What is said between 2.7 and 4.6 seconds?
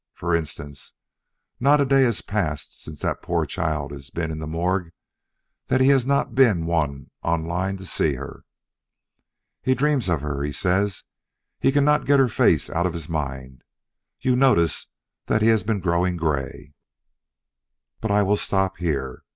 since that poor child has been in the